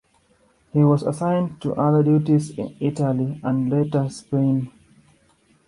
He 0.73 0.83
was 0.83 1.03
assigned 1.03 1.61
to 1.61 1.75
other 1.75 2.01
duties 2.01 2.49
in 2.57 2.75
Italy 2.79 3.39
and, 3.43 3.69
later, 3.69 4.09
Spain. 4.09 4.71